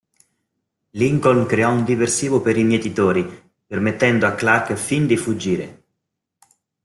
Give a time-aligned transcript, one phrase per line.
[0.93, 3.23] Lincoln crea un diversivo per i Mietitori,
[3.67, 5.83] permettendo a Clarke e Finn di fuggire.